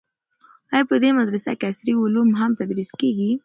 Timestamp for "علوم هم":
2.01-2.51